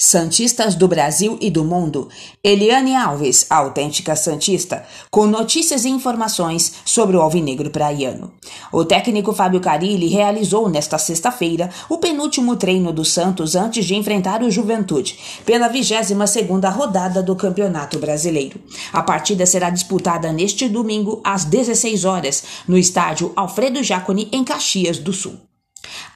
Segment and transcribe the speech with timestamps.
[0.00, 2.08] Santistas do Brasil e do mundo,
[2.42, 8.32] Eliane Alves, autêntica Santista, com notícias e informações sobre o alvinegro praiano.
[8.70, 14.40] O técnico Fábio Carilli realizou nesta sexta-feira o penúltimo treino do Santos antes de enfrentar
[14.40, 18.60] o Juventude, pela 22ª rodada do Campeonato Brasileiro.
[18.92, 24.96] A partida será disputada neste domingo às 16 horas, no estádio Alfredo Jaconi, em Caxias
[24.96, 25.47] do Sul.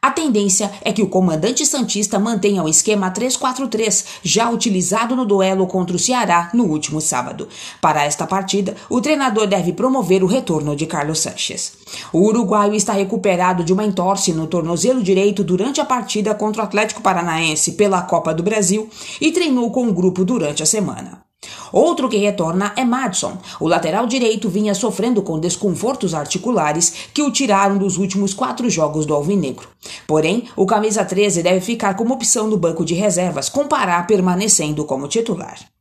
[0.04, 5.64] A tendência é que o comandante Santista mantenha o esquema 3-4-3, já utilizado no duelo
[5.64, 7.48] contra o Ceará no último sábado.
[7.80, 11.74] Para esta partida, o treinador deve promover o retorno de Carlos Sanches.
[12.12, 16.64] O uruguaio está recuperado de uma entorse no tornozelo direito durante a partida contra o
[16.64, 21.31] Atlético Paranaense pela Copa do Brasil e treinou com o grupo durante a semana.
[21.72, 23.38] Outro que retorna é Madison.
[23.58, 29.06] O lateral direito vinha sofrendo com desconfortos articulares que o tiraram dos últimos quatro jogos
[29.06, 29.68] do Alvinegro.
[30.06, 34.84] Porém, o camisa 13 deve ficar como opção no banco de reservas, com Pará permanecendo
[34.84, 35.71] como titular.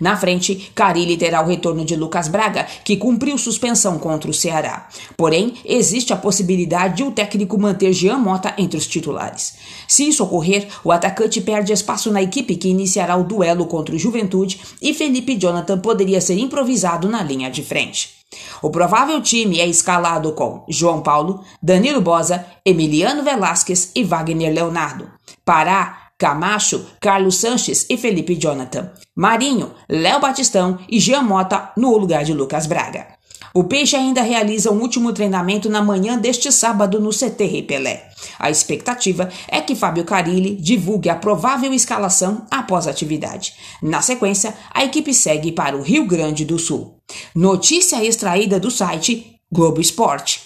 [0.00, 4.88] Na frente, Carilli terá o retorno de Lucas Braga, que cumpriu suspensão contra o Ceará.
[5.16, 9.56] Porém, existe a possibilidade de o técnico manter Jean Mota entre os titulares.
[9.88, 13.98] Se isso ocorrer, o atacante perde espaço na equipe que iniciará o duelo contra o
[13.98, 18.24] Juventude e Felipe Jonathan poderia ser improvisado na linha de frente.
[18.62, 25.08] O provável time é escalado com João Paulo, Danilo Bosa, Emiliano Velasquez e Wagner Leonardo.
[25.44, 28.92] Pará Camacho, Carlos Sanches e Felipe Jonathan.
[29.16, 33.14] Marinho, Léo Batistão e Jean Mota no lugar de Lucas Braga.
[33.56, 38.08] O Peixe ainda realiza um último treinamento na manhã deste sábado no CT Rei Pelé.
[38.36, 43.54] A expectativa é que Fábio Carilli divulgue a provável escalação após a atividade.
[43.80, 46.98] Na sequência, a equipe segue para o Rio Grande do Sul.
[47.32, 50.40] Notícia extraída do site Globo Esporte.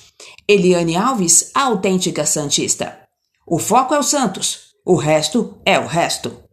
[0.47, 2.99] Eliane Alves, autêntica Santista.
[3.47, 4.68] O foco é o Santos.
[4.91, 6.48] O resto é o resto.